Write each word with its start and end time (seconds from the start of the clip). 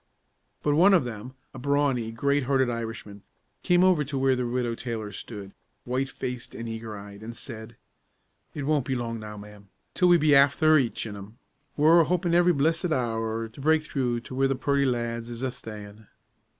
But 0.63 0.73
one 0.73 0.95
of 0.95 1.05
them, 1.05 1.35
a 1.53 1.59
brawny, 1.59 2.11
great 2.11 2.41
hearted 2.45 2.71
Irishman, 2.71 3.21
came 3.61 3.83
over 3.83 4.03
to 4.05 4.17
where 4.17 4.35
the 4.35 4.47
Widow 4.47 4.73
Taylor 4.73 5.11
stood, 5.11 5.53
white 5.83 6.09
faced 6.09 6.55
and 6.55 6.67
eager 6.67 6.97
eyed, 6.97 7.21
and 7.21 7.35
said, 7.35 7.75
"It 8.55 8.63
won't 8.63 8.85
be 8.87 8.95
long 8.95 9.19
now, 9.19 9.37
ma'am, 9.37 9.69
till 9.93 10.07
we'll 10.07 10.17
be 10.17 10.33
afther 10.33 10.73
rachin' 10.73 11.15
'em. 11.15 11.37
We're 11.77 12.01
a 12.01 12.05
hopin' 12.05 12.33
every 12.33 12.51
blissed 12.53 12.91
hour 12.91 13.47
to 13.49 13.61
break 13.61 13.83
through 13.83 14.21
to 14.21 14.33
where 14.33 14.47
the 14.47 14.55
purty 14.55 14.85
lads 14.85 15.29
is 15.29 15.43
a 15.43 15.51
sthayin'." 15.51 16.07